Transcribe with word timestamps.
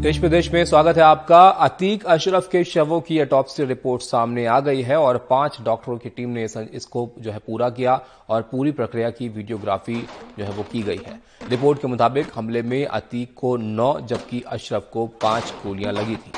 देश 0.00 0.18
प्रदेश 0.18 0.50
में 0.52 0.64
स्वागत 0.64 0.96
है 0.96 1.02
आपका। 1.02 1.38
अतीक 1.60 2.04
अशरफ 2.04 2.48
के 2.48 2.62
शवों 2.64 3.00
की 3.00 3.18
अटॉप्सी 3.18 3.64
रिपोर्ट 3.64 4.02
सामने 4.02 4.44
आ 4.46 4.58
गई 4.60 4.82
है 4.82 4.96
और 4.96 5.16
पाँच 5.30 5.58
डॉक्टरों 5.64 5.96
की 5.98 6.08
टीम 6.08 6.30
ने 6.30 6.44
इसको 6.74 7.08
जो 7.18 7.30
है 7.30 7.38
पूरा 7.38 7.68
किया 7.70 8.00
और 8.28 8.42
पूरी 8.42 8.72
प्रक्रिया 8.72 9.10
की 9.10 9.28
वीडियोग्राफी 9.28 9.96
जो 10.38 10.44
है 10.44 10.50
वो 10.50 10.62
की 10.62 10.82
गई 10.82 11.00
है। 11.06 11.20
रिपोर्ट 11.50 11.80
के 11.80 11.88
मुताबिक 11.88 12.30
हमले 12.34 12.62
में 12.62 12.84
अतीक 12.84 13.34
को 13.36 13.56
नौ 13.56 13.98
जबकि 14.00 14.42
अशरफ 14.48 14.88
को 14.92 15.06
पाँच 15.22 15.52
गोलियाँ 15.64 15.92
लगी 15.92 16.16
थी। 16.16 16.32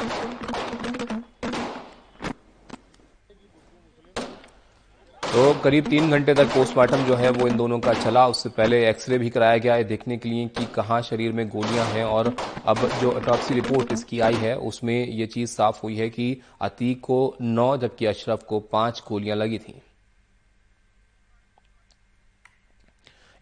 तो 5.33 5.43
करीब 5.55 5.85
तीन 5.85 6.11
घंटे 6.11 6.33
तक 6.35 6.47
पोस्टमार्टम 6.47 7.05
जो 7.05 7.15
है 7.17 7.31
वो 7.33 7.47
इन 7.49 7.57
दोनों 7.57 7.79
का 7.81 7.93
चला। 7.95 8.27
उससे 8.29 8.49
पहले 8.49 8.81
एक्सरे 8.89 9.19
भी 9.19 9.29
कराया 9.31 9.59
गया 9.59 9.75
है 9.75 9.85
देखने 9.85 10.17
के 10.17 10.29
लिए 10.29 10.47
कि 10.49 10.65
कहाँ 10.75 11.01
शरीर 11.03 11.33
में 11.33 11.49
गोलियाँ 11.49 11.85
हैं 11.87 12.05
और 12.07 12.27
अब 12.67 12.77
जो 13.01 13.11
ऑटोप्सी 13.11 13.55
रिपोर्ट 13.55 13.93
इसकी 13.93 14.21
आई 14.21 14.35
है, 14.35 14.57
उसमें 14.57 15.07
ये 15.07 15.27
चीज़ 15.27 15.51
साफ़ 15.51 15.81
हुई 15.83 15.97
है 15.97 16.09
कि 16.11 16.27
अतीक 16.61 17.01
को 17.01 17.37
नौ 17.41 17.77
जबकि 17.77 18.07
अशरफ 18.07 18.43
को 18.49 18.61
पाँच 18.73 19.03
गोलियाँ 19.09 19.37
लगी 19.37 19.59
थी। 19.59 19.75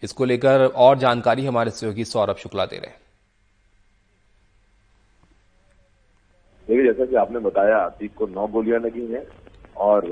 इसको 0.03 0.25
लेकर 0.25 0.67
और 0.67 0.99
जानकारी 0.99 1.47
हमारे 1.47 1.71
सहयोगी 1.71 2.05
सौरभ 2.05 2.37
शुक्ला 2.37 2.67
दे 2.67 2.77
रहे 2.77 2.91
हैं। 2.91 2.99
देखिए, 6.69 6.85
जैसा 6.85 7.05
कि 7.05 7.17
आपने 7.17 7.39
बताया, 7.41 7.79
अतीक 7.79 8.15
को 8.15 8.27
नौ 8.29 8.47
गोलियाँ 8.49 8.81
लगी 8.81 9.07
हैं 9.07 9.27
और 9.79 10.09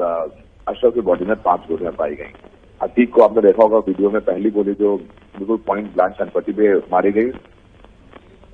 अशरफ 0.68 0.94
की 0.94 1.00
बॉडी 1.02 1.24
में 1.24 1.36
पाँच 1.42 1.60
गोलियाँ 1.68 1.92
पाई 1.98 2.14
गई। 2.14 2.32
अतीक 2.80 3.12
को 3.14 3.22
आपने 3.22 3.42
देखा 3.42 3.62
होगा 3.62 3.78
वीडियो 3.86 4.10
में 4.10 4.20
पहली 4.22 4.50
गोली 4.50 4.74
जो 4.74 4.96
बिल्कुल 5.34 5.56
पॉइंट 5.66 5.92
ब्लांच 5.94 6.12
चनपट्टी 6.14 6.52
पे 6.52 6.74
मारी 6.92 7.12
गई, 7.12 7.30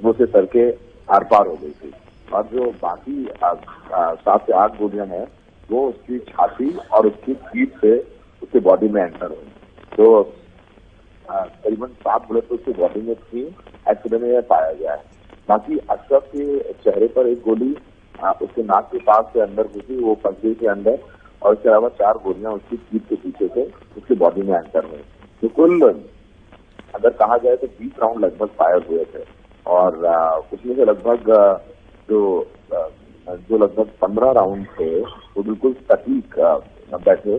वो 0.00 0.12
से 0.12 0.26
सर 0.26 0.46
के 0.54 0.70
आर 1.08 1.24
पार 1.30 1.46
हो 1.46 1.56
गई 1.62 1.70
थी। 1.72 1.92
और 2.32 2.46
जो 2.52 2.70
बाकी 2.82 3.26
सात 3.44 4.46
से 4.46 4.52
आठ 4.54 4.78
गोलियाँ 4.78 5.06
हैं, 5.06 5.26
वो 5.70 5.88
उसकी 5.88 6.18
छाती 6.28 6.70
और 6.92 7.06
उसकी 7.06 7.34
पीठ 7.44 7.80
से 7.80 7.96
उसकी 8.42 8.60
बॉडी 8.60 8.88
में 8.88 9.02
एंटर 9.02 9.26
हुई। 9.26 9.52
तो 9.92 10.22
करीबन 11.26 11.86
सात 11.86 12.26
बुलेट 12.28 12.48
तो 12.48 12.54
उसकी 12.54 12.72
बॉडी 12.74 13.00
में 13.02 13.14
थी 13.16 13.42
एक्सीडेंट 13.90 14.22
में 14.22 14.42
पाया 14.44 14.72
गया 14.72 14.92
है। 14.92 15.02
बाकी 15.48 15.78
अशरफ 15.78 16.28
के 16.28 16.72
चेहरे 16.74 17.06
पर 17.16 17.26
एक 17.28 17.42
गोली 17.42 17.70
उसके 18.42 18.62
नाक 18.62 18.88
के 18.92 18.98
पास 19.00 19.24
से 19.32 19.40
अंदर 19.40 19.62
घुसी, 19.64 19.96
वो 19.96 20.14
पंजे 20.16 20.54
के 20.54 20.66
अंदर 20.68 20.98
और 21.44 21.54
इसके 21.54 21.68
अलावा 21.68 21.88
चार 21.98 22.18
गोलियाँ 22.24 22.52
उसकी 22.52 22.76
पीठ 22.76 23.02
के 23.08 23.16
पीछे 23.16 23.48
से 23.48 23.64
उसकी 23.96 24.14
बॉडी 24.16 24.42
में 24.42 24.54
एंटर 24.56 24.84
हुई। 24.84 25.02
तो 25.42 25.48
कुल, 25.50 25.80
अगर 26.94 27.10
कहा 27.12 27.36
जाए 27.38 27.56
तो 27.56 27.66
बीस 27.78 27.98
राउंड 28.00 28.24
लगभग 28.24 28.48
फायर 28.58 28.86
हुए 28.90 29.04
थे। 29.14 29.24
और 29.66 29.96
उसमें 30.52 30.74
से 30.76 30.84
लगभग 30.84 31.30
जो 32.08 32.20
जो 33.40 33.58
लगभग 33.58 33.90
पंद्रह 34.00 34.30
राउंड 34.32 34.66
थे, 34.70 35.00
वो 35.00 35.42
बिल्कुल 35.42 35.72
सटीक 35.90 36.34
बैठे 36.94 37.38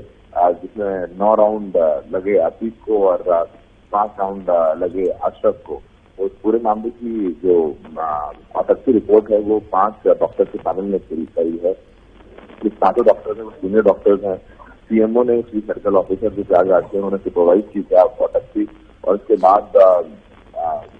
जिसमें 0.53 1.17
नौ 1.19 1.33
राउंड 1.35 1.77
लगे 2.13 2.37
अतीक 2.39 2.79
को 2.85 2.97
और 3.07 3.23
पाँच 3.91 4.11
राउंड 4.19 4.49
लगे 4.83 5.05
अशरफ 5.07 5.61
को। 5.67 5.81
उस 6.17 6.31
पूरे 6.43 6.59
मामले 6.59 6.89
की 6.91 7.31
जो 7.43 7.55
ऑटोप्सी 8.55 8.91
रिपोर्ट 8.91 9.31
है, 9.31 9.39
वो 9.39 9.59
पाँच 9.71 10.07
डॉक्टर 10.09 10.45
के 10.45 10.57
पैनल 10.59 10.85
ने 10.85 10.97
पूरी 10.99 11.25
करी 11.35 11.57
है। 11.63 11.73
सातों 12.65 13.05
डॉक्टर्स 13.05 13.37
हैं 13.37 13.49
सीनियर 13.51 13.83
डॉक्टर्स 13.83 14.23
हैं 14.23 14.37
सीएमओ 14.89 15.23
ने 15.23 15.41
चीफ 15.43 15.67
मेडिकल 15.67 15.95
ऑफिसर 15.97 16.29
जो 16.29 16.43
प्रयाग 16.43 16.69
राज्य 16.71 16.97
उन्होंने 16.97 17.17
सुपरवाइज 17.19 17.63
की, 17.73 17.81
क्या 17.83 18.03
ऑटोप्सी 18.03 18.67
और 19.03 19.15
उसके 19.15 19.35
बाद 19.37 19.71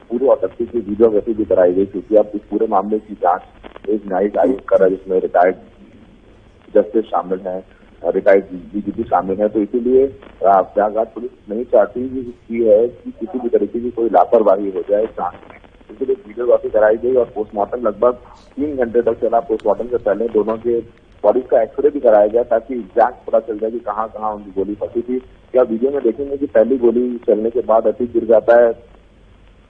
पूरी 0.09 0.27
ऑटोप्सी 0.27 0.65
की 0.65 0.79
वीडियोग्राफी 0.79 1.33
भी 1.33 1.45
कराई 1.45 1.73
गई, 1.73 1.85
क्योंकि 1.85 2.15
अब 2.15 2.31
इस 2.35 2.41
पूरे 2.49 2.67
मामले 2.67 2.99
की 2.99 3.13
जाँच 3.21 3.89
एक 3.89 4.07
न्यायिक 4.07 4.37
आयोग 4.37 4.67
कर 4.69 4.79
रहा 4.79 4.85
है, 4.85 4.95
जिसमें 4.95 5.19
रिटायर्ड 5.21 5.55
जस्टिस 6.73 7.05
शामिल 7.05 7.39
हैं 7.47 7.63
रिटायर्ड 8.01 8.45
डीजीपी 8.73 9.03
शामिल 9.03 9.41
है। 9.41 9.47
तो 9.49 9.59
इसीलिए 9.59 10.05
प्रयागराज 10.43 11.07
पुलिस 11.13 11.31
नहीं 11.49 11.63
चाहती 11.65 12.07
की 12.09 12.63
है 12.63 12.87
कि 12.87 13.11
किसी 13.11 13.39
भी 13.39 13.49
तरीके 13.49 13.79
की 13.79 13.91
कोई 13.91 14.09
लापरवाही 14.09 14.71
हो 14.71 14.81
जाए 14.89 15.05
जाँच 15.05 15.33
में। 15.51 15.57
इसलिए 15.91 16.15
वीडियोग्राफी 16.17 16.69
कराई 16.69 16.97
गई 16.97 17.15
और 17.15 17.31
पोस्टमार्टम 17.35 17.87
लगभग 17.87 18.13
तीन 18.57 18.75
घंटे 18.75 19.01
तक 19.01 19.19
चला। 19.21 19.39
पोस्टमार्टम 19.41 19.87
से 19.87 19.97
पहले 19.99 20.27
दोनों 20.29 20.57
के 20.57 20.79
बॉडी 21.23 21.41
का 21.51 21.61
एक्सरे 21.61 21.89
भी 21.89 21.99
कराया 21.99 22.27
गया 22.27 22.43
ताकि 22.45 22.73
एग्जैक्ट 22.73 23.25
पता 23.27 23.39
चल 23.41 23.59
जाए 23.59 23.71
कि 23.71 23.79
कहाँ 23.81 24.07
कहाँ 24.09 24.33
उनकी 24.33 24.51
गोली 24.51 24.75
फंसी 24.75 25.01
थी। 25.01 25.19
क्या 25.53 25.63
वीडियो 25.63 25.91
में 25.91 26.01
देखेंगे 26.03 26.37
कि 26.37 26.45
पहली 26.47 26.77
गोली 26.77 27.07
चलने 27.27 27.49
के 27.49 27.61
बाद 27.67 27.87
अतीक 27.87 28.11
गिर 28.13 28.25
जाता 28.25 28.59
है 28.61 28.71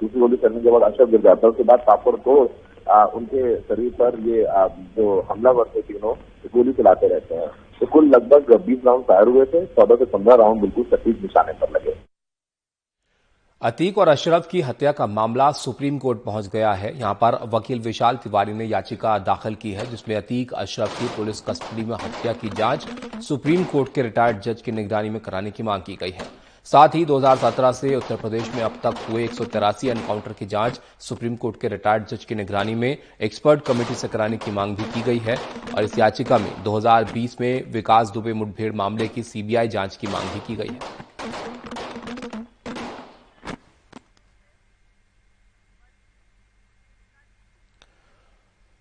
दूसरी 0.02 0.20
गोली 0.20 0.38
चलने 0.38 0.62
के 0.62 0.72
बाद 0.72 0.82
अशरफ 0.84 1.10
गिर 1.10 1.22
जाता 1.22 1.48
है। 1.48 1.52
उसके 1.52 1.64
बाद 1.64 1.80
तापड़ 1.82 2.16
तोड़ 2.18 2.48
उनके 3.16 3.56
शरीर 3.58 3.92
पर 4.00 4.20
ये 4.22 4.44
आ, 4.44 4.68
जो 4.68 5.20
हमलावर 5.30 5.70
थे 5.76 5.82
तीनों 5.84 6.14
गोली 6.56 6.74
चलाते 6.74 7.08
रहते 7.08 7.36
हैं। 7.36 7.48
तो 7.82 7.86
कुल 7.86 8.10
लगभग 8.10 8.54
बीस 8.66 8.86
राउंड 8.86 9.04
फायर 9.06 9.28
हुए 9.28 9.46
थे 9.46 9.66
चौदह 9.68 9.96
से 9.96 10.06
पंद्रह 10.08 10.36
राउंड 10.36 10.62
बिल्कुल 10.62 10.84
सटीक 10.92 11.22
निशाने 11.22 11.54
पर 11.62 11.72
लगे। 11.72 11.94
अतीक 13.66 13.98
और 13.98 14.08
अशरफ 14.08 14.48
की 14.48 14.60
हत्या 14.62 14.92
का 14.92 15.06
मामला 15.08 15.50
सुप्रीम 15.52 15.98
कोर्ट 16.00 16.20
पहुँच 16.24 16.48
गया 16.54 16.72
है। 16.74 16.92
यहाँ 16.98 17.14
पर 17.22 17.38
वकील 17.54 17.80
विशाल 17.80 18.16
तिवारी 18.24 18.54
ने 18.54 18.66
याचिका 18.66 19.18
दाखिल 19.20 19.56
की 19.56 19.72
है, 19.72 19.86
जिसमें 19.86 20.16
अतीक, 20.16 20.54
अशरफ 20.54 20.96
की 21.00 21.08
पुलिस 21.08 21.40
कस्टडी 21.42 21.84
में 21.84 21.96
हत्या 21.96 22.34
की 22.34 22.50
जाँच 22.52 22.88
सुप्रीम 23.28 23.64
कोर्ट 23.66 23.94
के 23.96 24.02
रिटायर्ड 24.02 24.42
जज 24.42 24.62
की 24.62 24.72
निगरानी 24.72 25.10
में 25.10 25.20
कराने 25.22 25.52
की 25.52 25.64
मांग 25.64 25.82
की 25.82 25.96
गई 25.96 26.12
है। 26.12 26.28
साथ 26.68 26.96
ही 26.96 27.04
2017 27.06 27.72
से 27.72 27.96
उत्तर 27.96 28.16
प्रदेश 28.18 28.54
में 28.56 28.62
अब 28.64 28.80
तक 28.84 29.04
हुए 29.08 29.24
एक 29.26 29.34
सौ 29.34 29.46
तिरासी 29.46 29.88
एनकाउंटर 29.88 30.34
की 30.34 30.46
जाँच 30.46 30.80
सुप्रीम 31.00 31.36
कोर्ट 31.36 31.60
के 31.62 31.68
रिटायर्ड 31.68 32.08
जज 32.08 32.26
की 32.26 32.36
निगरानी 32.36 32.76
में 32.76 32.98
एक्सपर्ट 33.22 33.66
कमेटी 33.68 33.96
से 33.96 34.08
कराने 34.08 34.38
की 34.38 34.52
मांग 34.52 34.76
भी 34.76 34.86
की 34.86 35.02
गई 35.02 35.20
है 35.20 35.42
और 35.74 35.84
इस 35.84 35.98
याचिका 35.98 36.38
में 36.38 36.54
2020 36.64 37.40
में 37.42 37.72
विकास 37.74 38.12
दुबे 38.12 38.34
मुठभेड़ 38.34 38.74
मामले 38.76 39.08
की 39.08 39.24
सीबीआई 39.24 39.68
जाँच 39.68 39.96
की 39.96 40.08
मांग 40.08 40.30
भी 40.30 40.40
की 40.40 40.56
गई 40.56 40.70
है। 40.70 40.94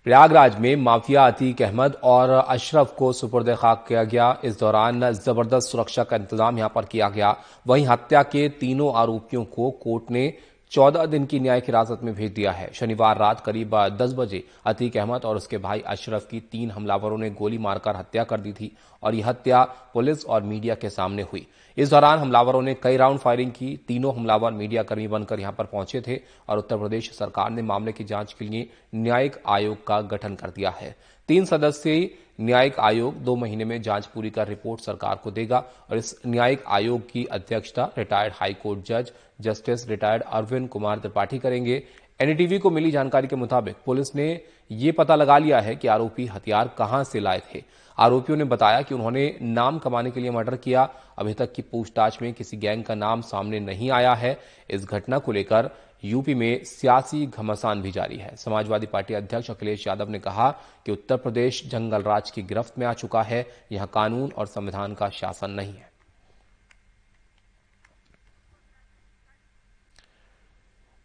प्रयागराज 0.07 0.59
में 0.61 0.75
माफिया 0.77 1.27
अतीक 1.27 1.61
अहमद 1.63 1.95
और 2.05 2.31
अशरफ 2.31 2.93
को 2.97 3.13
सुपुर्द 3.13 3.49
खाक 3.55 3.85
किया 3.89 4.03
गया। 4.05 4.27
इस 4.45 4.59
दौरान 4.61 5.11
ज़बरदस्त 5.11 5.71
सुरक्षा 5.71 6.05
का 6.05 6.17
इंतज़ाम 6.17 6.59
यहाँ 6.59 6.71
पर 6.75 6.85
किया 6.85 7.09
गया। 7.09 7.35
वहीं 7.67 7.87
हत्या 7.87 8.23
के 8.25 8.49
तीनों 8.61 8.93
आरोपियों 8.95 9.45
को 9.47 9.71
कोर्ट 9.83 10.11
ने 10.11 10.33
चौदह 10.73 11.07
दिन 11.07 11.27
की 11.27 11.41
न्यायिक 11.41 11.65
हिरासत 11.65 12.01
में 12.03 12.15
भेज 12.15 12.33
दिया 12.33 12.53
है। 12.53 12.71
शनिवार 12.75 13.19
रात 13.19 13.41
करीब 13.41 13.77
दस 13.99 14.13
बजे 14.13 14.45
अतीक 14.67 14.97
अहमद 14.97 15.25
और 15.25 15.37
उसके 15.37 15.59
भाई 15.59 15.81
अशरफ 15.87 16.27
की 16.31 16.41
तीन 16.43 16.71
हमलावरों 16.71 17.19
ने 17.19 17.31
गोली 17.33 17.59
मारकर 17.61 17.97
हत्या 17.97 18.25
कर 18.25 18.41
दी 18.41 18.53
थी 18.53 18.71
और 19.03 19.15
यह 19.15 19.29
हत्या 19.29 19.65
पुलिस 19.95 20.25
और 20.27 20.43
मीडिया 20.43 20.75
के 20.75 20.91
सामने 20.91 21.23
हुई। 21.23 21.47
इस 21.77 21.91
दौरान 21.91 22.19
हमलावरों 22.19 22.61
ने 22.62 22.75
कई 22.75 22.97
राउंड 22.97 23.19
फायरिंग 23.19 23.51
की, 23.53 23.79
तीनों 23.89 24.15
हमलावर 24.17 24.53
मीडियाकर्मी 24.53 25.07
बनकर 25.09 25.41
यहाँ 25.41 25.53
पर 25.53 25.65
पहुँचे 25.65 26.01
थे 26.01 26.21
और 26.49 26.59
उत्तर 26.59 26.79
प्रदेश 26.79 27.11
सरकार 27.12 27.51
ने 27.51 27.62
मामले 27.62 27.93
की 27.93 28.05
जाँच 28.05 28.33
के 28.33 28.45
लिए 28.45 28.69
न्यायिक 28.95 29.41
आयोग 29.47 29.87
का 29.87 30.01
गठन 30.03 30.35
कर 30.35 30.51
दिया 30.51 30.71
है। 30.71 30.95
तीन 31.29 31.45
सदस्यीय 31.45 32.09
न्यायिक 32.41 32.79
आयोग 32.81 33.19
दो 33.25 33.37
महीने 33.37 33.65
में 33.65 33.81
जाँच 33.83 34.07
पूरी 34.07 34.31
कर 34.31 34.49
रिपोर्ट 34.49 34.81
सरकार 34.81 35.17
को 35.17 35.31
देगा 35.31 35.59
और 35.91 35.97
इस 35.97 36.15
न्यायिक 36.27 36.65
आयोग 36.69 37.11
की 37.11 37.25
अध्यक्षता 37.25 37.91
रिटायर्ड 37.99 38.35
हाईकोर्ट 38.37 38.87
जज, 38.87 39.12
जस्टिस 39.41 39.89
रिटायर्ड 39.89 40.23
अरविंद 40.23 40.69
कुमार 40.69 40.99
त्रिपाठी 40.99 41.39
करेंगे। 41.39 41.83
एनडीटीवी 42.21 42.59
को 42.59 42.71
मिली 42.71 42.91
जानकारी 42.91 43.29
के 43.29 43.37
मुताबिक 43.37 43.77
पुलिस 43.87 44.15
ने 44.17 44.41
ये 44.71 44.93
पता 44.93 45.15
लगा 45.17 45.39
लिया 45.39 45.61
है 45.61 45.75
कि 45.77 45.89
आरोपी 45.89 46.27
हथियार 46.27 46.71
कहाँ 46.79 47.03
से 47.05 47.21
लाए 47.21 47.43
थे। 47.55 47.62
आरोपियों 47.99 48.38
ने 48.38 48.44
बताया 48.44 48.82
कि 48.82 48.94
उन्होंने 48.94 49.38
नाम 49.43 49.78
कमाने 49.78 50.10
के 50.10 50.21
लिए 50.21 50.31
मर्डर 50.31 50.56
किया। 50.56 50.88
अभी 51.19 51.34
तक 51.34 51.53
की 51.53 51.62
पूछताछ 51.62 52.22
में 52.22 52.34
किसी 52.34 52.56
गैंग 52.56 52.84
का 52.84 52.94
नाम 52.94 53.21
सामने 53.21 53.60
नहीं 53.60 53.91
आया 53.91 54.15
है। 54.15 54.41
इस 54.71 54.84
घटना 54.84 55.19
को 55.19 55.32
लेकर 55.32 55.71
यूपी 56.05 56.34
में 56.34 56.65
सियासी 56.65 57.27
घमासान 57.27 57.82
भी 57.82 57.91
जारी 57.91 58.16
है। 58.16 58.37
समाजवादी 58.37 58.87
पार्टी 58.87 59.15
अध्यक्ष 59.15 59.50
अखिलेश 59.50 59.87
यादव 59.87 60.08
ने 60.08 60.19
कहा 60.19 60.50
कि 60.87 60.93
उत्तर 60.93 61.17
प्रदेश 61.17 61.67
जंगल 61.67 62.02
राज 62.02 62.31
की 62.31 62.43
गिरफ्त 62.43 62.79
में 62.79 62.87
आ 62.87 62.93
चुका 62.93 63.23
है। 63.23 63.46
यहाँ 63.73 63.91
कानून 63.94 64.32
और 64.32 64.47
संविधान 64.47 64.94
का 64.94 65.08
शासन 65.08 65.50
नहीं 65.50 65.75
है। 65.75 65.94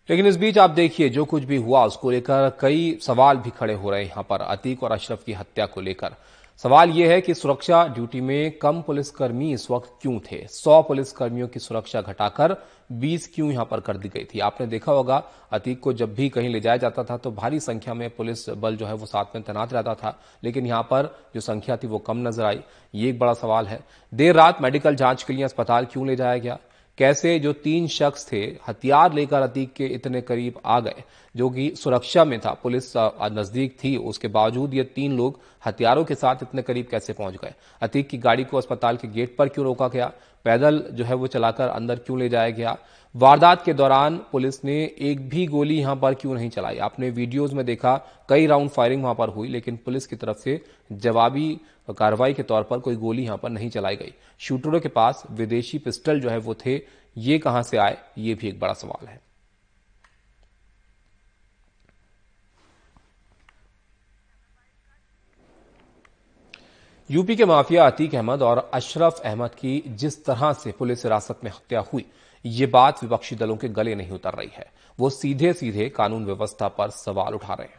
लेकिन 0.09 0.27
इस 0.27 0.37
बीच 0.37 0.57
आप 0.57 0.69
देखिए, 0.69 1.09
जो 1.09 1.25
कुछ 1.25 1.43
भी 1.43 1.57
हुआ, 1.57 1.85
उसको 1.85 2.11
लेकर 2.11 2.57
कई 2.59 2.99
सवाल 3.01 3.37
भी 3.37 3.49
खड़े 3.49 3.73
हो 3.73 3.89
रहे 3.89 4.03
हैं 4.03 4.09
यहाँ 4.09 4.23
पर। 4.23 4.41
अतीक 4.41 4.83
और 4.83 4.91
अशरफ 4.91 5.23
की 5.23 5.33
हत्या 5.33 5.65
को 5.65 5.81
लेकर। 5.81 6.15
सवाल 6.63 6.89
यह 6.89 7.09
है 7.09 7.19
कि 7.21 7.33
सुरक्षा 7.33 7.83
ड्यूटी 7.87 8.21
में 8.21 8.57
कम 8.59 8.81
पुलिसकर्मी 8.81 9.51
इस 9.53 9.69
वक्त 9.71 9.91
क्यों 10.01 10.19
थे? 10.21 10.37
100 10.47 10.81
पुलिसकर्मियों 10.81 11.47
की 11.47 11.59
सुरक्षा 11.59 12.01
घटाकर 12.01 12.55
20 13.01 13.27
क्यों 13.35 13.51
यहाँ 13.51 13.65
पर 13.65 13.79
कर 13.79 13.97
दी 13.97 14.09
गई 14.09 14.23
थी? 14.25 14.39
आपने 14.39 14.67
देखा 14.67 14.91
होगा, 14.91 15.23
अतीक 15.51 15.79
को 15.79 15.93
जब 15.93 16.13
भी 16.15 16.27
कहीं 16.29 16.49
ले 16.49 16.59
जाया 16.59 16.77
जाता 16.77 17.03
था 17.03 17.17
तो 17.17 17.31
भारी 17.31 17.59
संख्या 17.59 17.93
में 17.93 18.09
पुलिस 18.09 18.49
बल 18.49 18.75
जो 18.75 18.85
है 18.85 18.93
वो 18.93 19.05
साथ 19.05 19.35
में 19.35 19.43
तैनात 19.43 19.73
रहता 19.73 19.93
था, 19.93 20.17
लेकिन 20.43 20.67
यहाँ 20.67 20.83
पर 20.83 21.15
जो 21.35 21.41
संख्या 21.41 21.77
थी 21.77 21.87
वो 21.87 21.99
कम 21.99 22.27
नज़र 22.27 22.45
आई। 22.45 22.59
ये 22.93 23.09
एक 23.09 23.19
बड़ा 23.19 23.33
सवाल 23.35 23.67
है। 23.67 23.79
देर 24.13 24.35
रात 24.35 24.61
मेडिकल 24.61 24.95
जाँच 24.95 25.23
के 25.23 25.33
लिए 25.33 25.43
अस्पताल 25.43 25.85
क्यों 25.85 26.07
ले 26.07 26.15
जाया 26.15 26.37
गया? 26.37 26.57
कैसे 26.99 27.37
जो 27.39 27.51
तीन 27.53 27.87
शख्स 27.87 28.31
थे 28.31 28.41
हथियार 28.67 29.13
लेकर 29.13 29.41
अतीक 29.41 29.73
के 29.73 29.85
इतने 29.87 30.21
करीब 30.21 30.59
आ 30.65 30.79
गए, 30.79 31.03
जो 31.35 31.49
कि 31.49 31.71
सुरक्षा 31.75 32.23
में 32.25 32.39
था, 32.39 32.51
पुलिस 32.63 32.93
नज़दीक 32.97 33.77
थी, 33.83 33.95
उसके 33.97 34.27
बावजूद 34.27 34.73
ये 34.73 34.83
तीन 34.85 35.17
लोग 35.17 35.39
हथियारों 35.65 36.03
के 36.05 36.15
साथ 36.15 36.43
इतने 36.43 36.61
करीब 36.61 36.87
कैसे 36.91 37.13
पहुँच 37.13 37.35
गए? 37.35 37.53
अतीक 37.81 38.09
की 38.09 38.17
गाड़ी 38.17 38.43
को 38.43 38.57
अस्पताल 38.57 38.97
के 38.97 39.07
गेट 39.07 39.35
पर 39.37 39.49
क्यों 39.49 39.65
रोका 39.65 39.87
गया? 39.87 40.11
पैदल 40.45 40.83
जो 40.91 41.03
है 41.05 41.15
वो 41.15 41.27
चलाकर 41.27 41.67
अंदर 41.67 41.95
क्यों 41.95 42.19
ले 42.19 42.29
जाया 42.29 42.49
गया? 42.49 42.77
वारदात 43.15 43.63
के 43.65 43.73
दौरान 43.73 44.17
पुलिस 44.31 44.63
ने 44.65 44.73
एक 44.99 45.29
भी 45.29 45.45
गोली 45.47 45.79
यहाँ 45.79 45.95
पर 45.95 46.13
क्यों 46.13 46.33
नहीं 46.33 46.49
चलाई? 46.49 46.77
आपने 46.77 47.09
वीडियोज़ 47.09 47.55
में 47.55 47.65
देखा, 47.65 47.95
कई 48.29 48.45
राउंड 48.47 48.69
फायरिंग 48.69 49.03
वहाँ 49.03 49.15
पर 49.15 49.29
हुई, 49.29 49.47
लेकिन 49.47 49.77
पुलिस 49.77 50.07
की 50.07 50.15
तरफ़ 50.15 50.37
से 50.37 50.61
जवाबी 50.91 51.61
कार्रवाई 51.97 52.33
के 52.33 52.43
तौर 52.43 52.63
पर 52.63 52.79
कोई 52.79 52.95
गोली 52.95 53.23
यहाँ 53.23 53.37
पर 53.37 53.49
नहीं 53.49 53.69
चलाई 53.69 53.95
गई। 53.95 54.13
शूटरों 54.39 54.79
के 54.79 54.89
पास 54.89 55.23
विदेशी 55.31 55.77
पिस्टल 55.77 56.19
जो 56.19 56.29
है 56.29 56.37
वो 56.37 56.53
थे। 56.65 56.81
ये 57.17 57.39
कहाँ 57.39 57.63
से 57.63 57.77
आए? 57.77 57.97
ये 58.17 58.33
भी 58.33 58.47
एक 58.47 58.59
बड़ा 58.59 58.73
सवाल 58.73 59.07
है। 59.07 59.21
यूपी 67.09 67.35
के 67.35 67.45
माफिया 67.45 67.85
अतीक 67.85 68.15
अहमद 68.15 68.41
और 68.41 68.69
अशरफ 68.73 69.21
अहमद 69.25 69.49
की 69.49 69.83
जिस 69.87 70.25
तरह 70.25 70.53
से 70.53 70.71
पुलिस 70.71 71.05
हिरासत 71.05 71.39
में 71.43 71.51
हत्या 71.51 71.79
हुई 71.93 72.05
ये 72.45 72.65
बात 72.65 73.03
विपक्षी 73.03 73.35
दलों 73.35 73.55
के 73.57 73.69
गले 73.69 73.95
नहीं 73.95 74.11
उतर 74.11 74.33
रही 74.33 74.49
है। 74.53 74.65
वो 74.99 75.09
सीधे 75.09 75.51
सीधे 75.53 75.87
कानून 75.89 76.25
व्यवस्था 76.25 76.67
पर 76.67 76.89
सवाल 76.89 77.33
उठा 77.33 77.53
रहे 77.53 77.67
हैं। 77.67 77.77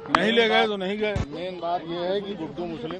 नहीं 0.00 0.32
ले 0.32 0.48
गए 0.48 0.66
तो 0.66 0.76
नहीं 0.76 0.98
गए। 0.98 1.14
मेन 1.28 1.58
बात 1.60 1.82
यह 1.82 2.00
है 2.02 2.20
कि 2.20 2.34
गुड्डू 2.34 2.64
मुस्लिम। 2.66 2.98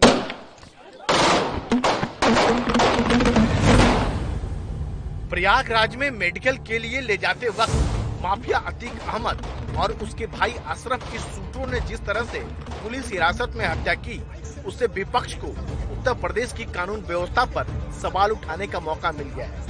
प्रयागराज 5.31 5.97
में 5.97 6.11
मेडिकल 6.11 6.57
के 6.67 6.79
लिए 6.79 7.01
ले 7.01 7.17
जाते 7.17 7.49
वक्त 7.51 8.23
माफिया 8.23 8.59
अतीक 8.67 9.01
अहमद 9.01 9.43
और 9.79 9.93
उसके 10.03 10.27
भाई 10.29 10.53
अशरफ 10.67 11.11
की 11.13 11.19
सूत्रों 11.19 11.67
ने 11.67 11.81
जिस 11.89 12.01
तरह 12.07 12.25
से 12.25 12.41
पुलिस 12.75 13.11
हिरासत 13.13 13.53
में 13.57 13.65
हत्या 13.67 13.95
की 14.01 14.21
उससे 14.67 14.87
विपक्ष 14.95 15.35
को 15.35 15.49
उत्तर 16.05 16.21
प्रदेश 16.21 16.53
की 16.53 16.65
कानून 16.73 17.01
व्यवस्था 17.01 17.45
पर 17.53 17.67
सवाल 18.01 18.31
उठाने 18.31 18.67
का 18.67 18.81
मौका 18.81 19.13
मिल 19.13 19.29
गया 19.29 19.47
है। 19.47 19.61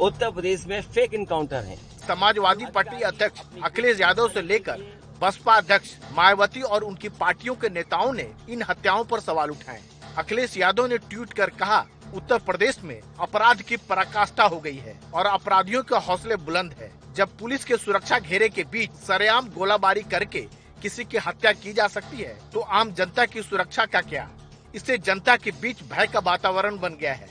उत्तर 0.00 0.30
प्रदेश 0.30 0.64
में 0.66 0.80
फेक 0.84 1.14
इनकाउंटर 1.14 1.64
है। 1.64 1.76
समाजवादी 1.98 2.64
पार्टी 2.74 3.02
अध्यक्ष 3.02 3.42
अखिलेश 3.64 4.00
यादव 4.00 4.28
से 4.28 4.42
लेकर 4.42 4.82
बसपा 5.20 5.54
अध्यक्ष 5.54 5.92
मायावती 6.12 6.62
और 6.62 6.84
उनकी 6.84 7.08
पार्टियों 7.20 7.54
के 7.54 7.68
नेताओं 7.68 8.12
ने 8.12 8.28
इन 8.48 8.64
हत्याओं 8.70 9.04
पर 9.04 9.20
सवाल 9.20 9.50
उठाए। 9.50 9.80
अखिलेश 10.18 10.56
यादव 10.56 10.86
ने 10.86 10.98
ट्वीट 10.98 11.32
कर 11.32 11.50
कहा 11.52 11.84
उत्तर 12.14 12.38
प्रदेश 12.40 12.80
में 12.84 13.00
अपराध 13.20 13.62
की 13.62 13.76
पराकाष्ठा 13.88 14.44
हो 14.44 14.60
गई 14.60 14.76
है 14.78 14.98
और 15.14 15.26
अपराधियों 15.26 15.82
के 15.82 16.04
हौसले 16.08 16.36
बुलंद 16.42 16.74
है। 16.80 16.92
जब 17.16 17.38
पुलिस 17.38 17.64
के 17.64 17.76
सुरक्षा 17.76 18.18
घेरे 18.18 18.48
के 18.48 18.64
बीच 18.64 18.90
सरेआम 19.06 19.48
गोलाबारी 19.48 20.02
करके 20.10 20.46
किसी 20.84 21.04
की 21.04 21.18
हत्या 21.18 21.52
की 21.54 21.72
जा 21.72 21.86
सकती 21.88 22.16
है 22.16 22.36
तो 22.52 22.60
आम 22.60 22.90
जनता 22.92 23.24
की 23.26 23.42
सुरक्षा 23.42 23.84
का 23.86 24.00
क्या? 24.02 24.28
इससे 24.74 24.98
जनता 25.00 25.36
के 25.36 25.50
बीच 25.60 25.82
भय 25.82 26.06
का 26.06 26.20
वातावरण 26.20 26.78
बन 26.78 26.96
गया 27.00 27.12
है। 27.12 27.28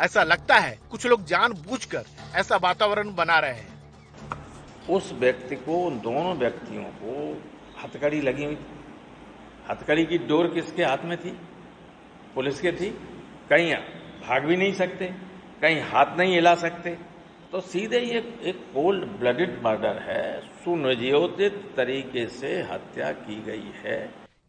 ऐसा 0.00 0.22
लगता 0.22 0.56
है 0.56 0.78
कुछ 0.90 1.06
लोग 1.06 1.24
जानबूझकर 1.24 2.04
ऐसा 2.34 2.56
वातावरण 2.56 3.14
बना 3.14 3.38
रहे 3.38 3.52
हैं। 3.52 3.78
उस 4.90 5.12
व्यक्ति 5.12 5.56
को, 5.56 5.82
उन 5.84 5.98
दोनों 6.00 6.34
व्यक्तियों 6.34 6.82
को 6.82 7.42
हथकड़ी 7.82 8.20
लगी 8.20 8.44
हुई 8.44 8.56
थी। 8.56 8.78
हथकड़ी 9.70 10.04
की 10.06 10.18
डोर 10.18 10.52
किसके 10.54 10.84
हाथ 10.84 11.04
में 11.04 11.16
थी? 11.18 11.30
पुलिस 12.34 12.60
के 12.60 12.72
थी? 12.72 12.90
कहीं 13.50 13.74
भाग 14.22 14.44
भी 14.44 14.56
नहीं 14.56 14.72
सकते, 14.74 15.06
कहीं 15.62 15.80
हाथ 15.82 16.16
नहीं 16.18 16.34
हिला 16.34 16.54
सकते। 16.58 16.96
तो 17.52 17.60
सीधे 17.62 17.98
ये 17.98 18.18
एक 18.42 18.64
कोल्ड 18.74 19.04
ब्लडेड 19.20 19.60
मर्डर 19.64 20.02
है 20.02 20.49
सुनियोजित 20.64 21.52
तरीके 21.76 22.26
से 22.28 22.60
हत्या 22.62 23.10
की 23.12 23.40
गई 23.42 23.70
है। 23.76 23.98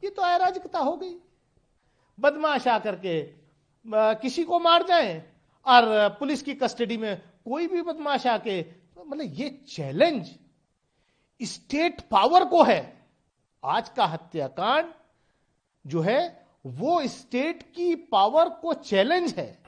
ये 0.03 0.09
तो 0.09 0.21
अराजकता 0.21 0.79
हो 0.79 0.95
गई। 0.97 1.15
बदमाश 2.19 2.67
आकर 2.67 2.95
के 2.95 3.21
किसी 4.21 4.43
को 4.43 4.59
मार 4.59 4.83
जाए 4.83 5.23
और 5.65 6.09
पुलिस 6.09 6.41
की 6.43 6.53
कस्टडी 6.53 6.97
में 6.97 7.21
कोई 7.45 7.67
भी 7.67 7.81
बदमाश 7.81 8.27
आके 8.27 8.59
मतलब 8.99 9.33
ये 9.33 9.49
चैलेंज 9.67 10.29
स्टेट 11.41 12.01
पावर 12.01 12.45
को 12.45 12.63
है। 12.63 12.81
आज 13.63 13.89
का 13.89 14.05
हत्याकांड 14.05 14.91
जो 15.85 16.01
है, 16.01 16.45
वो 16.65 17.01
स्टेट 17.07 17.63
की 17.75 17.95
पावर 17.95 18.49
को 18.61 18.73
चैलेंज 18.73 19.33
है। 19.33 19.60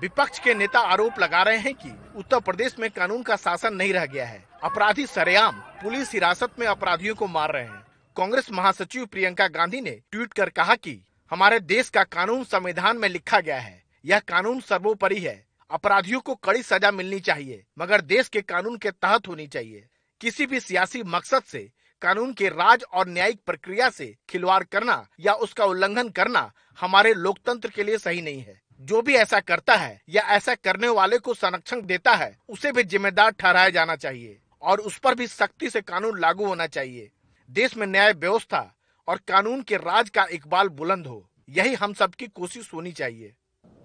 विपक्ष 0.00 0.38
के 0.38 0.54
नेता 0.54 0.80
आरोप 0.80 1.18
लगा 1.18 1.42
रहे 1.42 1.56
हैं 1.56 1.74
कि 1.74 1.90
उत्तर 2.16 2.40
प्रदेश 2.40 2.78
में 2.78 2.90
कानून 2.90 3.22
का 3.22 3.36
शासन 3.36 3.74
नहीं 3.74 3.92
रह 3.92 4.06
गया 4.06 4.26
है। 4.26 4.48
अपराधी 4.62 5.06
सरेआम 5.06 5.52
पुलिस 5.52 6.12
हिरासत 6.12 6.50
में 6.58 6.66
अपराधियों 6.66 7.14
को 7.14 7.26
मार 7.26 7.52
रहे 7.52 7.64
हैं। 7.64 7.86
कांग्रेस 8.16 8.50
महासचिव 8.52 9.06
प्रियंका 9.06 9.48
गांधी 9.48 9.80
ने 9.80 9.90
ट्वीट 10.10 10.32
कर 10.32 10.48
कहा 10.48 10.74
कि 10.74 11.04
हमारे 11.30 11.60
देश 11.60 11.88
का 11.88 12.04
कानून 12.04 12.44
संविधान 12.44 12.96
में 12.96 13.08
लिखा 13.08 13.40
गया 13.40 13.58
है। 13.60 13.82
यह 14.04 14.18
कानून 14.18 14.60
सर्वोपरि 14.60 15.20
है। 15.20 15.46
अपराधियों 15.70 16.20
को 16.20 16.34
कड़ी 16.34 16.62
सजा 16.62 16.90
मिलनी 16.90 17.20
चाहिए, 17.20 17.64
मगर 17.78 18.00
देश 18.00 18.28
के 18.28 18.40
कानून 18.40 18.76
के 18.76 18.90
तहत 18.90 19.28
होनी 19.28 19.46
चाहिए। 19.46 19.86
किसी 20.20 20.46
भी 20.46 20.60
सियासी 20.60 21.02
मकसद 21.02 21.42
से, 21.42 21.70
कानून 22.02 22.32
के 22.32 22.48
राज 22.48 22.84
और 22.92 23.08
न्यायिक 23.08 23.40
प्रक्रिया 23.46 23.90
से 23.90 24.16
खिलवाड़ 24.28 24.64
करना 24.64 25.06
या 25.20 25.32
उसका 25.32 25.64
उल्लंघन 25.64 26.08
करना 26.08 26.52
हमारे 26.80 27.14
लोकतंत्र 27.14 27.68
के 27.68 27.84
लिए 27.84 27.98
सही 27.98 28.22
नहीं 28.22 28.40
है। 28.40 28.60
जो 28.80 29.00
भी 29.02 29.14
ऐसा 29.14 29.38
करता 29.40 29.74
है 29.74 30.00
या 30.08 30.22
ऐसा 30.34 30.54
करने 30.54 30.88
वाले 30.88 31.18
को 31.18 31.34
संरक्षण 31.34 31.80
देता 31.82 32.12
है, 32.12 32.36
उसे 32.48 32.72
भी 32.72 32.82
जिम्मेदार 32.84 33.30
ठहराया 33.30 33.68
जाना 33.68 33.96
चाहिए 33.96 34.38
और 34.62 34.80
उस 34.80 34.98
पर 34.98 35.14
भी 35.14 35.26
सख्ती 35.26 35.70
से 35.70 35.80
कानून 35.82 36.20
लागू 36.20 36.46
होना 36.46 36.66
चाहिए। 36.68 37.10
देश 37.50 37.76
में 37.76 37.86
न्याय 37.86 38.12
व्यवस्था 38.12 38.62
और 39.08 39.20
कानून 39.28 39.62
के 39.62 39.76
राज 39.76 40.10
का 40.10 40.26
इकबाल 40.32 40.68
बुलंद 40.70 41.06
हो, 41.06 41.28
यही 41.48 41.74
हम 41.74 41.92
सबकी 41.94 42.26
कोशिश 42.26 42.72
होनी 42.74 42.92
चाहिए। 42.92 43.34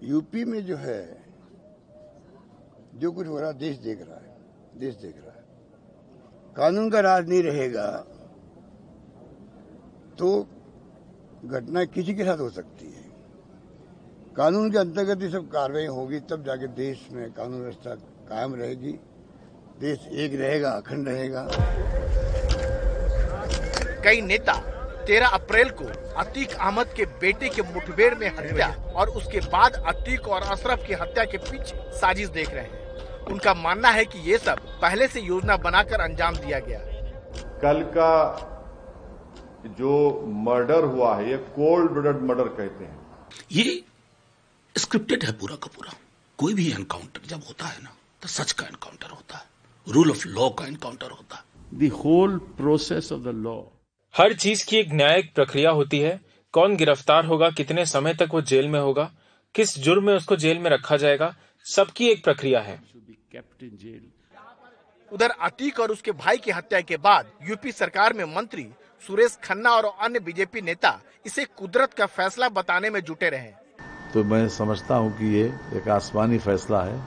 यूपी 0.03 0.43
में 0.45 0.65
जो 0.65 0.77
है, 0.77 1.01
जो 2.95 3.11
कुछ 3.11 3.27
हो 3.27 3.39
रहा, 3.39 3.51
देश 3.53 3.77
देख 3.77 3.99
रहा 4.01 4.15
है, 4.15 4.35
देश 4.75 4.95
देख 4.95 5.15
रहा 5.15 5.31
है। 5.31 5.43
कानून 6.55 6.89
का 6.89 6.99
राज 7.01 7.29
नहीं 7.29 7.43
रहेगा 7.43 7.87
तो 10.17 10.27
घटना 11.45 11.83
किसी 11.85 12.13
के 12.15 12.23
साथ 12.23 12.37
हो 12.37 12.49
सकती 12.49 12.85
है। 12.85 12.94
कानून 14.37 14.71
के 14.71 14.77
अंतर्गत 14.77 15.21
ये 15.21 15.29
सब 15.29 15.47
कार्रवाई 15.47 15.85
होगी 15.87 16.19
तब 16.29 16.43
जाके 16.43 16.67
देश 16.75 17.07
में 17.11 17.31
कानून 17.31 17.61
व्यवस्था 17.61 17.93
कायम 18.29 18.55
रहेगी। 18.55 18.91
देश 19.79 20.07
एक 20.13 20.33
रहेगा 20.41 20.69
अखंड 20.69 21.07
रहेगा। 21.07 21.47
कई 24.03 24.21
नेता 24.21 24.53
13 25.05 25.27
अप्रैल 25.29 25.69
को 25.71 25.85
अतीक 26.19 26.53
अहमद 26.53 26.93
के 26.97 27.05
बेटे 27.21 27.49
के 27.49 27.61
मुठभेड़ 27.73 28.13
में 28.15 28.27
हत्या 28.29 28.67
और 28.95 29.09
उसके 29.11 29.39
बाद 29.47 29.81
अतीक 29.87 30.27
और 30.27 30.41
अशरफ 30.41 30.85
की 30.87 30.93
हत्या 30.93 31.25
के 31.25 31.37
पीछे 31.39 31.79
साजिश 31.95 32.29
देख 32.29 32.53
रहे 32.53 32.63
हैं। 32.63 33.25
उनका 33.25 33.53
मानना 33.53 33.89
है 33.89 34.05
कि 34.05 34.19
ये 34.29 34.37
सब 34.37 34.59
पहले 34.81 35.07
से 35.07 35.19
योजना 35.21 35.57
बनाकर 35.61 36.01
अंजाम 36.01 36.35
दिया 36.35 36.59
गया। 36.59 36.79
कल 37.61 37.83
का 37.97 38.11
जो 39.77 39.95
मर्डर 40.45 40.83
हुआ 40.85 41.15
है 41.15 41.29
ये 41.31 41.37
कोल्ड 41.55 41.91
ब्लडेड 41.91 42.21
मर्डर 42.23 42.47
कहते 42.53 42.85
हैं। 42.85 42.97
ये 43.51 43.83
स्क्रिप्टेड 44.75 45.23
है 45.23 45.31
पूरा 45.31 45.55
का 45.55 45.69
पूरा। 45.75 45.93
कोई 46.39 46.53
भी 46.53 46.69
एनकाउंटर 46.71 47.27
जब 47.27 47.43
होता 47.47 47.65
है 47.65 47.83
ना 47.83 47.95
तो 48.21 48.27
सच 48.27 48.51
का 48.51 48.65
एनकाउंटर 48.65 49.09
होता 49.09 49.37
है। 49.37 49.43
रूल 49.87 50.11
ऑफ़ 50.11 50.27
लॉ 50.27 50.49
का 50.49 50.65
एनकाउंटर 50.65 51.11
होता 51.11 51.35
है। 51.35 51.43
The 51.79 51.91
whole 51.93 52.37
process 52.57 53.11
of 53.11 53.21
the 53.21 53.33
law 53.37 53.55
हर 54.15 54.33
चीज़ 54.33 54.65
की 54.65 54.77
एक 54.77 54.93
न्यायिक 54.93 55.33
प्रक्रिया 55.35 55.71
होती 55.71 55.99
है। 55.99 56.19
कौन 56.53 56.75
गिरफ़्तार 56.75 57.25
होगा 57.25 57.49
कितने 57.51 57.85
समय 57.85 58.13
तक 58.13 58.29
वो 58.31 58.41
जेल 58.43 58.67
में 58.67 58.79
होगा 58.79 59.11
किस 59.55 59.77
जुर्म 59.79 60.05
में 60.05 60.13
उसको 60.13 60.35
जेल 60.35 60.59
में 60.59 60.69
रखा 60.71 60.97
जाएगा 60.97 61.35
सबकी 61.65 62.09
एक 62.09 62.23
प्रक्रिया 62.23 62.59
है। 62.61 62.79
उधर 65.11 65.29
अतीक 65.29 65.79
और 65.79 65.91
उसके 65.91 66.11
भाई 66.13 66.37
की 66.37 66.51
हत्या 66.51 66.81
के 66.81 66.97
बाद 66.99 67.31
यूपी 67.49 67.71
सरकार 67.71 68.13
में 68.13 68.25
मंत्री 68.35 68.67
सुरेश 69.03 69.37
खन्ना 69.43 69.69
और 69.69 69.85
अन्य 69.99 70.19
बीजेपी 70.19 70.61
नेता 70.61 70.99
इसे 71.25 71.45
कुदरत 71.57 71.93
का 71.93 72.05
फैसला 72.05 72.49
बताने 72.49 72.89
में 72.89 72.99
जुटे 73.01 73.29
रहे 73.29 73.51
तो 74.15 74.23
मैं 74.23 74.47
समझता 74.47 74.95
हूँ 74.95 75.11
कि 75.13 75.27
ये 75.27 75.43
एक 75.75 75.87
आसमानी 75.91 76.37
फैसला 76.39 76.81
है 76.81 76.99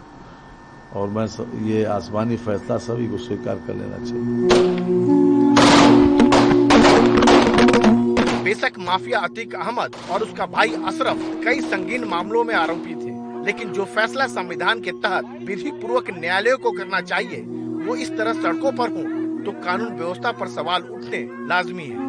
और 0.95 1.09
मैं 1.09 1.25
ये 1.67 1.85
आसमानी 1.87 2.37
फैसला 2.39 2.77
सभी 2.79 3.07
को 3.09 3.19
स्वीकार 3.19 3.61
कर 3.67 3.75
लेना 3.75 3.99
चाहिए। 4.01 4.49
बेशक 8.45 8.79
माफिया 8.81 9.19
अतीक 9.21 9.55
अहमद 9.57 9.97
और 10.11 10.23
उसका 10.23 10.47
भाई 10.49 10.75
अशरफ 10.89 11.23
कई 11.45 11.61
संगीन 11.63 12.05
मामलों 12.07 12.45
में 12.45 12.55
आरोपी 12.55 12.95
थे, 12.95 13.13
लेकिन 13.47 13.73
जो 13.73 13.85
फैसला 13.87 14.27
संविधान 14.29 14.81
के 14.81 14.93
तहत 14.99 15.25
विधि 15.43 15.71
पूर्वक 15.73 16.11
न्यायालयों 16.11 16.59
को 16.59 16.73
करना 16.73 17.01
चाहिए, 17.03 17.41
वो 17.87 17.97
इस 17.97 18.17
तरह 18.19 18.43
सड़कों 18.43 18.73
पर 18.73 18.91
हो 18.91 19.03
तो 19.45 19.53
कानून 19.65 19.97
व्यवस्था 19.97 20.33
पर 20.33 20.49
सवाल 20.51 20.83
उठने 20.91 21.23
लाजमी 21.49 21.87
है। 21.87 22.08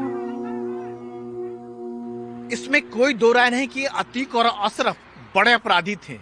इसमें 2.54 2.82
कोई 2.90 3.14
दो 3.14 3.32
राय 3.32 3.50
नहीं 3.50 3.68
कि 3.68 3.86
अतीक 3.86 4.36
और 4.36 4.46
अशरफ 4.46 4.98
बड़े 5.36 5.52
अपराधी 5.52 5.96
थे 5.96 6.18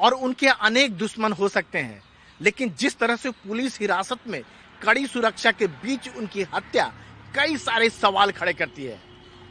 और 0.00 0.12
उनके 0.12 0.46
अनेक 0.48 0.92
दुश्मन 0.92 1.32
हो 1.32 1.48
सकते 1.48 1.78
हैं। 1.78 2.02
लेकिन 2.40 2.74
जिस 2.78 2.98
तरह 2.98 3.16
से 3.16 3.30
पुलिस 3.30 3.80
हिरासत 3.80 4.28
में 4.28 4.42
कड़ी 4.82 5.06
सुरक्षा 5.06 5.52
के 5.52 5.66
बीच 5.66 6.08
उनकी 6.08 6.42
हत्या 6.54 6.84
कई 7.34 7.56
सारे 7.56 7.90
सवाल 7.90 8.30
खड़े 8.30 8.52
करती 8.52 8.84
है। 8.84 9.00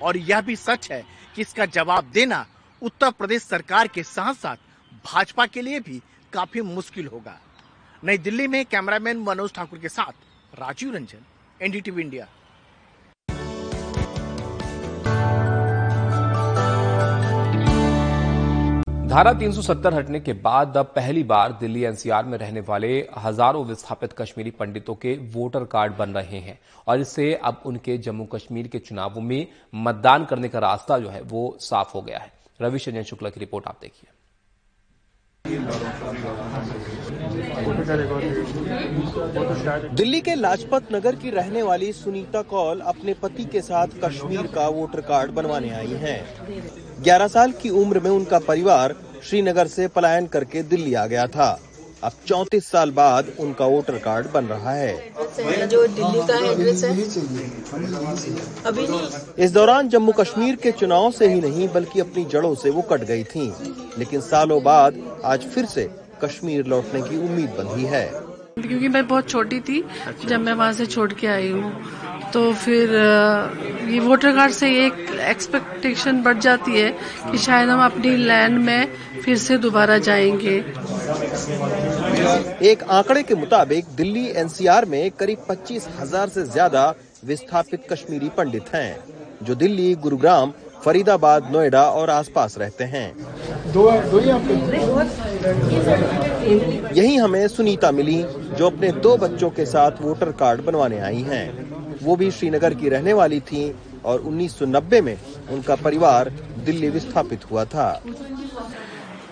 और 0.01 0.17
यह 0.17 0.41
भी 0.41 0.55
सच 0.55 0.91
है 0.91 1.05
कि 1.35 1.41
इसका 1.41 1.65
जवाब 1.65 2.11
देना 2.13 2.45
उत्तर 2.81 3.11
प्रदेश 3.11 3.43
सरकार 3.43 3.87
के 3.87 4.03
साथ 4.03 4.33
साथ 4.33 4.57
भाजपा 5.05 5.45
के 5.45 5.61
लिए 5.61 5.79
भी 5.79 6.01
काफ़ी 6.33 6.61
मुश्किल 6.61 7.07
होगा। 7.07 7.39
नई 8.03 8.17
दिल्ली 8.17 8.47
में 8.47 8.65
कैमरामैन 8.65 9.17
मनोज 9.17 9.53
ठाकुर 9.53 9.79
के 9.79 9.89
साथ 9.89 10.59
राजीव 10.59 10.93
रंजन, 10.95 11.25
एनडीटीवी 11.61 12.01
इंडिया। 12.01 12.27
धारा 19.07 19.31
370 19.33 19.93
हटने 19.93 20.19
के 20.19 20.33
बाद 20.35 20.77
अब 20.77 20.85
पहली 20.95 21.23
बार 21.23 21.51
दिल्ली 21.59 21.83
एनसीआर 21.85 22.25
में 22.25 22.37
रहने 22.37 22.59
वाले 22.59 22.87
हज़ारों 23.17 23.63
विस्थापित 23.65 24.13
कश्मीरी 24.13 24.51
पंडितों 24.51 24.95
के 24.95 25.15
वोटर 25.33 25.63
कार्ड 25.65 25.93
बन 25.97 26.09
रहे 26.11 26.39
हैं। 26.39 26.57
और 26.87 26.99
इससे 26.99 27.33
अब 27.43 27.61
उनके 27.65 27.97
जम्मू 27.99 28.25
कश्मीर 28.25 28.67
के 28.67 28.79
चुनावों 28.79 29.21
में 29.21 29.47
मतदान 29.73 30.25
करने 30.25 30.49
का 30.49 30.59
रास्ता 30.59 30.97
जो 30.99 31.09
है 31.09 31.21
वो 31.23 31.57
साफ़ 31.61 31.93
हो 31.93 32.01
गया 32.01 32.19
है। 32.19 32.31
रविशंजन 32.61 33.03
शुक्ला 33.03 33.29
की 33.29 33.39
रिपोर्ट 33.39 33.67
आप 33.67 33.77
देखिए। 33.81 34.09
दिल्ली 39.93 40.21
के 40.21 40.35
लाजपत 40.35 40.87
नगर 40.91 41.15
की 41.15 41.29
रहने 41.29 41.61
वाली 41.63 41.91
सुनीता 41.93 42.41
कौल 42.49 42.79
अपने 42.87 43.13
पति 43.13 43.45
के 43.45 43.61
साथ 43.61 43.87
कश्मीर 44.03 44.47
का 44.55 44.67
वोटर 44.69 45.01
कार्ड 45.03 45.31
बनवाने 45.31 45.69
आई 45.71 45.93
हैं। 46.01 46.19
11 47.03 47.27
साल 47.27 47.51
की 47.51 47.69
उम्र 47.79 47.99
में 47.99 48.09
उनका 48.09 48.39
परिवार 48.39 48.95
श्रीनगर 49.23 49.67
से 49.67 49.87
पलायन 49.87 50.27
करके 50.27 50.61
दिल्ली 50.63 50.93
आ 50.93 51.05
गया 51.05 51.25
था। 51.27 51.59
अब 52.03 52.11
34 52.27 52.65
साल 52.71 52.91
बाद 52.91 53.27
उनका 53.39 53.65
वोटर 53.65 53.97
कार्ड 53.97 54.27
बन 54.31 54.45
रहा 54.45 54.71
है। 54.71 55.67
जो 55.67 55.85
दिल्ली 55.87 56.21
का 56.27 56.37
एड्रेस 56.51 56.83
है 56.83 56.91
अभी 58.65 58.87
नहीं। 58.87 59.43
इस 59.43 59.51
दौरान 59.51 59.89
जम्मू 59.89 60.11
कश्मीर 60.11 60.55
के 60.55 60.71
चुनाव 60.71 61.11
से 61.11 61.27
ही 61.27 61.39
नहीं 61.41 61.67
बल्कि 61.69 61.99
अपनी 61.99 62.25
जड़ों 62.25 62.53
से 62.55 62.69
वो 62.69 62.81
कट 62.81 63.03
गई 63.03 63.23
थीं, 63.25 63.51
लेकिन 63.97 64.21
सालों 64.21 64.61
बाद 64.63 65.01
आज 65.25 65.45
फिर 65.45 65.65
से 65.65 65.89
कश्मीर 66.23 66.65
लौटने 66.65 67.01
की 67.01 67.17
उम्मीद 67.17 67.49
बंधी 67.57 67.85
है। 67.85 68.09
क्योंकि 68.59 68.87
मैं 68.87 69.07
बहुत 69.07 69.29
छोटी 69.29 69.59
थी 69.59 69.83
जब 70.25 70.39
मैं 70.39 70.53
वहाँ 70.53 70.73
से 70.73 70.85
छोड़ 70.85 71.11
के 71.13 71.27
आई 71.27 71.49
हूँ। 71.49 71.71
तो 72.33 72.51
फिर 72.55 72.89
ये 73.89 73.99
वोटर 73.99 74.31
कार्ड 74.35 74.53
से 74.53 74.69
एक 74.85 74.93
एक्सपेक्टेशन 75.29 76.21
बढ़ 76.23 76.37
जाती 76.37 76.79
है 76.79 76.89
कि 77.31 77.37
शायद 77.37 77.69
हम 77.69 77.83
अपनी 77.85 78.15
लैंड 78.17 78.57
में 78.59 78.87
फिर 79.23 79.37
से 79.37 79.57
दोबारा 79.57 79.97
जाएँगे। 80.07 80.57
एक 82.69 82.83
आंकड़े 82.91 83.23
के 83.23 83.35
मुताबिक 83.35 83.85
दिल्ली 83.95 84.25
एनसीआर 84.37 84.85
में 84.85 85.09
करीब 85.11 85.45
पच्चीस 85.49 85.87
हज़ार 85.99 86.29
से 86.29 86.43
ज़्यादा 86.45 86.93
विस्थापित 87.25 87.87
कश्मीरी 87.91 88.29
पंडित 88.37 88.73
हैं 88.73 88.97
जो 89.43 89.55
दिल्ली 89.55 89.93
गुरुग्राम 89.95 90.53
फरीदाबाद 90.83 91.49
नोएडा 91.51 91.81
और 91.91 92.09
आसपास 92.09 92.57
रहते 92.57 92.83
हैं। 92.83 93.07
दो 93.73 93.91
दो 94.11 94.19
यही 96.91 97.15
हमें 97.15 97.47
सुनीता 97.47 97.91
मिली 97.91 98.21
जो 98.57 98.65
अपने 98.65 98.91
दो 98.99 99.15
बच्चों 99.17 99.49
के 99.49 99.65
साथ 99.65 99.91
वोटर 100.01 100.31
कार्ड 100.31 100.61
बनवाने 100.61 100.99
आई 100.99 101.21
हैं। 101.21 101.66
वो 102.07 102.15
भी 102.15 102.31
श्रीनगर 102.31 102.73
की 102.73 102.89
रहने 102.89 103.13
वाली 103.13 103.39
थीं 103.49 103.71
और 104.05 104.21
1990 104.23 105.01
में 105.01 105.17
उनका 105.51 105.75
परिवार 105.77 106.29
दिल्ली 106.65 106.89
विस्थापित 106.89 107.51
हुआ 107.51 107.63
था। 107.67 107.89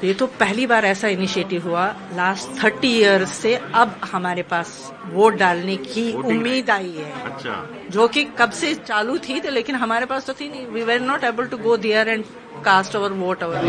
ये 0.03 0.13
तो 0.13 0.25
पहली 0.39 0.65
बार 0.67 0.86
ऐसा 0.86 1.08
इनिशिएटिव 1.08 1.67
हुआ। 1.67 1.86
लास्ट 2.15 2.63
थर्टी 2.63 2.91
इयर्स 2.98 3.32
से 3.36 3.53
अब 3.55 3.96
हमारे 4.12 4.41
पास 4.44 4.70
वोट 5.13 5.36
डालने 5.38 5.75
की 5.77 6.12
उम्मीद 6.13 6.70
आई 6.70 6.91
है। 6.98 7.12
अच्छा। 7.25 7.55
जो 7.91 8.08
कि 8.08 8.24
कब 8.39 8.50
से 8.53 8.74
चालू 8.75 9.17
थी 9.20 9.39
तो 9.39 9.51
लेकिन 9.51 9.75
हमारे 9.75 10.05
पास 10.05 10.25
तो 10.25 10.34
थी 10.34 10.50
नहीं। 10.50 10.65
We 10.67 10.84
were 10.84 11.01
not 11.01 11.24
able 11.24 11.46
to 11.46 11.58
go 11.58 11.77
there 11.77 12.10
and 12.10 12.24
cast 12.65 12.96
our 12.96 13.12
vote 13.13 13.44
our 13.44 13.60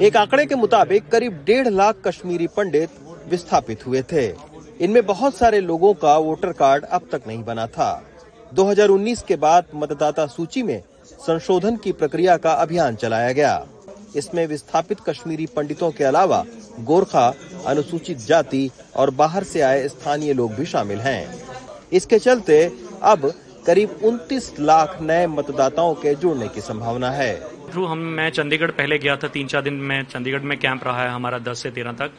एक 0.00 0.16
आंकड़े 0.16 0.44
के 0.46 0.54
मुताबिक 0.56 1.08
करीब 1.08 1.42
डेढ़ 1.46 1.68
लाख 1.70 1.94
कश्मीरी 2.06 2.46
पंडित 2.56 2.90
विस्थापित 3.30 3.86
हुए 3.86 4.02
थे। 4.12 4.26
इनमें 4.80 5.06
बहुत 5.06 5.36
सारे 5.36 5.60
लोगों 5.60 5.94
का 5.94 6.18
वोटर 6.18 6.52
कार्ड 6.52 6.84
अब 6.84 7.02
तक 7.12 7.22
नहीं 7.26 7.44
बना 7.44 7.66
था। 7.66 8.06
2019 8.54 9.22
के 9.22 9.36
बाद 9.36 9.64
मतदाता 9.74 10.26
सूची 10.26 10.62
में 10.62 10.82
संशोधन 11.04 11.76
की 11.76 11.92
प्रक्रिया 11.92 12.36
का 12.36 12.52
अभियान 12.52 12.96
चलाया 12.96 13.32
गया। 13.32 13.66
इसमें 14.16 14.46
विस्थापित 14.46 15.00
कश्मीरी 15.00 15.46
पंडितों 15.46 15.90
के 15.90 16.04
अलावा 16.04 16.44
गोरखा, 16.80 17.34
अनुसूचित 17.66 18.18
जाति 18.18 18.70
और 18.96 19.10
बाहर 19.10 19.44
से 19.44 19.60
आए 19.60 19.88
स्थानीय 19.88 20.32
लोग 20.32 20.54
भी 20.54 20.66
शामिल 20.66 20.98
हैं। 20.98 21.42
इसके 21.92 22.18
चलते 22.18 22.72
अब 23.02 23.32
करीब 23.66 24.00
29 24.04 24.54
लाख 24.60 24.98
नए 25.02 25.26
मतदाताओं 25.26 25.94
के 25.94 26.14
जुड़ने 26.14 26.48
की 26.48 26.60
संभावना 26.60 27.10
है। 27.10 27.56
हम, 27.76 27.98
मैं 27.98 28.30
चंडीगढ़ 28.30 28.70
पहले 28.70 28.98
गया 28.98 29.16
था, 29.16 29.28
तीन 29.28 29.46
चार 29.46 29.62
दिन 29.62 29.74
में 29.74 30.04
चंडीगढ़ 30.04 30.40
में 30.40 30.58
कैंप 30.58 30.84
रहा 30.84 31.02
है 31.02 31.08
हमारा 31.08 31.38
10 31.38 31.58
से 31.62 31.70
13 31.70 31.92
तक। 31.92 32.10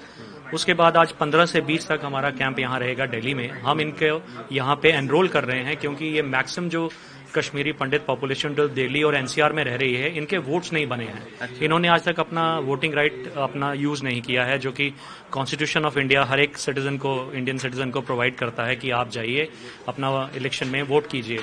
उसके 0.54 0.74
बाद 0.74 0.98
आज 0.98 1.12
15 1.14 1.46
से 1.46 1.62
20 1.64 1.88
तक 1.88 2.00
हमारा 2.04 2.30
कैंप 2.32 2.60
यहाँ 2.60 2.80
रहेगा 2.80 3.06
दिल्ली 3.06 3.34
में। 3.34 3.50
हम 3.62 3.82
इनके 3.82 4.12
यहाँ 4.56 4.76
पे 4.76 4.92
एनरोल 4.92 5.28
कर 5.28 5.44
रहे 5.44 5.64
हैं 5.64 5.78
क्योंकि 5.78 6.06
ये 6.06 6.22
मैक्सिम 6.24 6.70
जो 6.70 6.90
कश्मीरी 7.36 7.72
पंडित 7.72 8.06
पॉपुलेशन 8.06 8.54
जो 8.56 8.68
दिल्ली 8.70 9.02
और 9.04 9.16
एनसीआर 9.16 9.54
में 9.54 9.64
रह 9.64 9.76
रही 9.76 9.96
है 9.96 10.10
इनके 10.18 10.38
वोट्स 10.40 10.72
नहीं 10.74 10.88
बने 10.88 11.06
हैं। 11.06 11.22
अच्छा। 11.42 11.66
इन्होंने 11.66 11.88
आज 11.88 12.04
तक 12.04 12.20
अपना 12.20 12.44
वोटिंग 12.60 12.94
राइट 12.94 13.34
अपना 13.38 13.74
यूज़ 13.74 14.04
नहीं 14.04 14.22
किया 14.22 14.44
है 14.46 14.58
जो 14.60 14.72
कि 14.72 14.90
कॉन्स्टिट्यूशन 15.32 15.86
ऑफ़ 15.86 16.00
इंडिया 16.00 16.24
हर 16.24 16.40
एक 16.40 16.58
सिटीजन 16.58 16.98
को 16.98 17.14
इंडियन 17.34 17.58
सिटीजन 17.58 17.92
को 17.92 18.02
प्रोवाइड 18.02 18.36
करता 18.36 18.66
है 18.66 18.76
कि 18.76 18.92
आप 18.92 19.12
जाइए 19.12 19.48
अपना 19.88 20.30
इलेक्शन 20.36 20.68
में 20.68 20.82
वोट 20.84 21.08
कीजिए। 21.08 21.40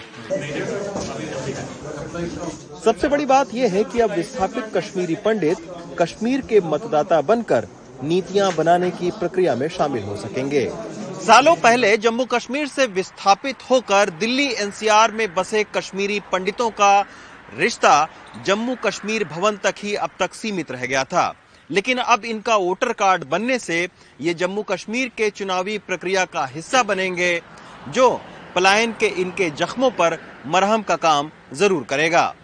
सबसे 2.84 3.08
बड़ी 3.08 3.26
बात 3.26 3.54
यह 3.54 3.73
है 3.73 3.84
कि 3.84 4.00
अब 4.00 4.11
विस्थापित 4.11 4.73
कश्मीरी 4.76 5.14
पंडित 5.25 5.70
कश्मीर 5.99 6.40
के 6.40 6.61
मतदाता 6.64 7.20
बनकर 7.23 7.68
नीतियाँ 8.02 8.52
बनाने 8.54 8.90
की 8.90 9.10
प्रक्रिया 9.10 9.54
में 9.56 9.68
शामिल 9.68 10.02
हो 10.02 10.16
सकेंगे। 10.16 10.68
सालों 11.26 11.54
पहले 11.56 11.96
जम्मू 11.96 12.24
कश्मीर 12.24 12.66
से 12.68 12.86
विस्थापित 12.86 13.62
होकर 13.70 14.10
दिल्ली 14.20 14.46
एनसीआर 14.54 15.12
में 15.12 15.34
बसे 15.34 15.64
कश्मीरी 15.76 16.18
पंडितों 16.32 16.70
का 16.70 17.00
रिश्ता 17.58 17.94
जम्मू 18.46 18.76
कश्मीर 18.84 19.24
भवन 19.24 19.56
तक 19.56 19.74
ही 19.78 19.94
अब 19.96 20.10
तक 20.20 20.34
सीमित 20.34 20.70
रह 20.70 20.86
गया 20.86 21.04
था। 21.04 21.34
लेकिन 21.70 21.98
अब 21.98 22.24
इनका 22.24 22.56
वोटर 22.56 22.92
कार्ड 22.92 23.24
बनने 23.24 23.58
से 23.58 23.88
ये 24.20 24.34
जम्मू 24.34 24.62
कश्मीर 24.62 25.08
के 25.08 25.30
चुनावी 25.30 25.78
प्रक्रिया 25.78 26.24
का 26.24 26.44
हिस्सा 26.46 26.82
बनेंगे, 26.82 27.40
जो 27.88 28.20
पलायन 28.54 28.92
के 28.92 29.06
इनके 29.20 29.50
जख्मों 29.52 29.90
पर 29.90 30.18
मरहम 30.46 30.82
का 30.82 30.96
काम 30.98 31.30
ज़रूर 31.54 31.84
करेगा। 31.84 32.34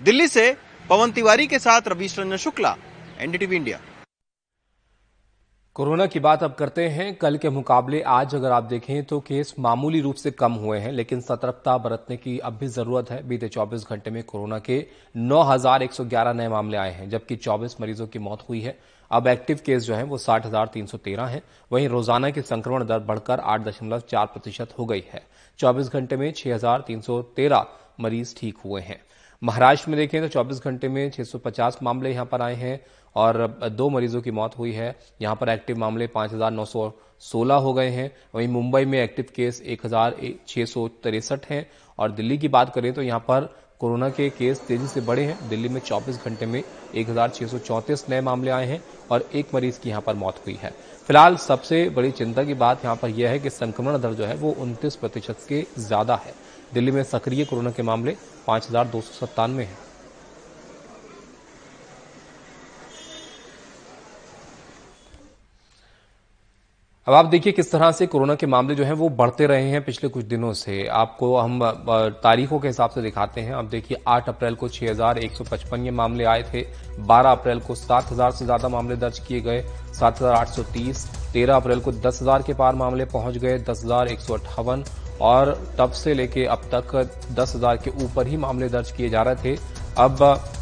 दिल्ली 0.00 0.28
से 0.28 0.54
पवन 0.90 1.12
तिवारी 1.12 1.46
के 1.46 1.58
साथ 1.58 1.88
Ravish 1.88 2.18
Ranjan 2.18 2.36
Shukla, 2.38 2.76
NDTV 3.20 3.56
India. 3.56 3.78
Corona 5.76 6.04
की 6.06 6.20
बात 6.20 6.42
अब 6.42 6.52
करते 6.54 6.86
हैं। 6.88 7.14
कल 7.14 7.36
के 7.36 7.48
मुकाबले 7.50 8.00
आज 8.02 8.34
अगर 8.34 8.50
आप 8.50 8.64
देखें 8.64 9.04
तो 9.04 9.18
केस 9.20 9.54
मामूली 9.58 10.00
रूप 10.00 10.14
से 10.14 10.30
कम 10.32 10.52
हुए 10.52 10.78
हैं 10.78 10.92
लेकिन 10.92 11.20
सतर्कता 11.20 11.76
बरतने 11.78 12.16
की 12.16 12.38
अब 12.40 12.56
भी 12.58 12.66
ज़रूरत 12.68 13.10
है। 13.10 13.22
बीते 13.28 13.48
24 13.48 13.84
घंटे 13.90 14.10
में 14.10 14.22
कोरोना 14.22 14.58
के 14.60 14.78
9,111 15.16 16.34
नए 16.34 16.48
मामले 16.48 16.76
आए 16.76 16.92
हैं 16.92 17.08
जबकि 17.10 17.36
24 17.38 17.80
मरीजों 17.80 18.06
की 18.06 18.18
मौत 18.18 18.48
हुई 18.48 18.60
है। 18.60 18.76
अब 19.10 19.26
एक्टिव 19.26 19.60
केस 19.66 19.82
जो 19.82 19.94
है 19.94 20.02
वो 20.04 20.18
साठ 20.18 20.46
है। 21.26 21.42
वहीं 21.70 21.88
रोज़ाना 21.88 22.30
की 22.30 22.42
संक्रमण 22.44 22.86
दर 22.86 23.00
बढ़कर 23.02 23.40
आठ 23.40 23.64
प्रतिशत 24.32 24.74
हो 24.78 24.86
गई 24.86 25.04
है। 25.12 25.22
चौबीस 25.58 25.88
घंटे 25.88 26.16
में 26.16 26.30
छह 26.32 26.54
हज़ार 26.54 26.84
तीन 26.86 27.00
सौ 27.00 27.22
तेरह 27.36 27.66
मरीज़ 28.00 28.34
ठीक 28.38 28.58
हुए 28.64 28.80
हैं। 28.82 29.00
महाराष्ट्र 29.42 29.90
में 29.90 29.96
देखें 29.98 30.20
तो 30.22 30.28
24 30.30 30.64
घंटे 30.64 30.88
में 30.88 31.10
650 31.12 31.78
मामले 31.82 32.10
यहाँ 32.10 32.24
पर 32.26 32.42
आए 32.42 32.54
हैं। 32.56 32.78
और 33.16 33.46
दो 33.70 33.88
मरीजों 33.90 34.20
की 34.22 34.30
मौत 34.32 34.58
हुई 34.58 34.72
है। 34.72 34.94
यहाँ 35.22 35.36
पर 35.36 35.48
एक्टिव 35.48 35.78
मामले 35.78 36.06
5,916 36.08 37.60
हो 37.62 37.72
गए 37.74 37.88
हैं। 37.90 38.10
वहीं 38.34 38.48
मुंबई 38.50 38.84
में 38.84 38.98
एक्टिव 38.98 39.26
केस 39.36 39.60
एक 39.62 39.86
हज़ार 39.86 40.16
छः 40.48 40.64
सौ 40.66 40.88
तिरसठ 41.02 41.46
हैं। 41.50 41.66
और 41.98 42.10
दिल्ली 42.12 42.38
की 42.38 42.48
बात 42.50 42.74
करें 42.74 42.92
तो 42.92 43.02
यहाँ 43.02 43.20
पर 43.20 43.54
कोरोना 43.80 44.08
के 44.10 44.28
केस 44.30 44.60
तेज़ी 44.68 44.86
से 44.88 45.00
बढ़े 45.02 45.24
हैं। 45.24 45.48
दिल्ली 45.48 45.68
में 45.68 45.80
24 45.80 46.24
घंटे 46.24 46.46
में 46.46 46.62
एक 46.94 47.08
हज़ार 47.08 47.30
छः 47.30 47.46
सौ 47.46 47.58
चौंतीस 47.60 48.04
नए 48.10 48.20
मामले 48.20 48.50
आए 48.50 48.66
हैं 48.66 48.80
और 49.10 49.28
एक 49.34 49.54
मरीज़ 49.54 49.80
की 49.80 49.88
यहाँ 49.88 50.02
पर 50.02 50.14
मौत 50.16 50.42
हुई 50.46 50.58
है। 50.62 50.70
फ़िलहाल 51.08 51.36
सबसे 51.38 51.88
बड़ी 51.90 52.10
चिंता 52.12 52.44
की 52.44 52.54
बात 52.56 52.84
यहाँ 52.84 52.96
पर 52.96 53.08
यह 53.10 53.30
है 53.30 53.38
कि 53.38 53.50
संक्रमण 53.50 53.98
दर 53.98 54.12
जो 54.12 54.24
है 54.24 54.36
वो 54.36 54.54
उनतीस 54.60 54.96
प्रतिशत 54.96 55.46
के 55.48 55.64
ज़्यादा 55.78 56.14
है। 56.16 56.34
दिल्ली 56.74 56.90
में 56.90 57.02
सक्रिय 57.04 57.44
कोरोना 57.44 57.70
के 57.70 57.82
मामले 57.82 58.16
पाँच 58.46 58.68
हज़ार 58.68 58.86
दो 58.86 59.00
सौ 59.00 59.26
सत्तानवे 59.26 59.64
हैं। 59.64 59.85
अब 67.06 67.14
आप 67.14 67.26
देखिए 67.26 67.52
किस 67.52 67.70
तरह 67.72 67.90
से 67.92 68.06
कोरोना 68.06 68.34
के 68.34 68.46
मामले 68.46 68.74
जो 68.74 68.84
हैं 68.84 68.92
वो 68.92 69.08
बढ़ते 69.08 69.46
रहे 69.46 69.68
हैं 69.70 69.84
पिछले 69.84 70.08
कुछ 70.10 70.24
दिनों 70.24 70.52
से। 70.52 70.86
आपको 70.92 71.36
हम 71.36 71.60
तारीखों 72.22 72.58
के 72.60 72.68
हिसाब 72.68 72.90
से 72.90 73.02
दिखाते 73.02 73.40
हैं। 73.40 73.52
अब 73.54 73.68
देखिए 73.70 73.98
8 74.08 74.28
अप्रैल 74.28 74.54
को 74.54 74.68
6,155 74.68 75.84
ये 75.84 75.90
मामले 75.90 76.24
आए 76.24 76.42
थे। 76.44 76.62
12 77.02 77.30
अप्रैल 77.30 77.60
को 77.60 77.74
7,000 77.74 78.30
से 78.30 78.44
ज़्यादा 78.44 78.68
मामले 78.68 78.96
दर्ज 78.96 79.18
किए 79.18 79.40
गए। 79.40 79.62
7,830 79.94 81.06
13 81.34 81.56
अप्रैल 81.56 81.80
को 81.80 81.92
10,000 81.92 82.42
के 82.42 82.54
पार 82.54 82.74
मामले 82.74 83.04
पहुँच 83.04 83.36
गए 83.36 83.58
दस 83.60 83.84
और 85.20 85.54
तब 85.78 85.92
से 85.92 86.14
लेके 86.14 86.44
अब 86.46 86.68
तक 86.74 86.96
10,000 87.34 87.76
के 87.76 87.90
ऊपर 88.04 88.26
ही 88.26 88.36
मामले 88.36 88.68
दर्ज 88.68 88.90
किए 88.90 89.08
जा 89.08 89.22
रहे 89.22 89.44
थे। 89.44 89.56
अब 89.98 90.18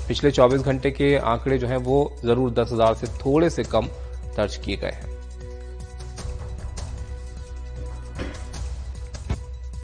पिछले 0.08 0.30
24 0.32 0.62
घंटे 0.62 0.90
के 0.90 1.16
आंकड़े 1.16 1.58
जो 1.58 1.66
हैं 1.66 1.78
वो 1.80 1.98
ज़रूर 2.24 2.50
10,000 2.52 2.94
से 2.94 3.06
थोड़े 3.18 3.50
से 3.50 3.64
कम 3.64 3.88
दर्ज 4.36 4.56
किए 4.56 4.76
गए 4.76 4.90
हैं। 4.90 5.13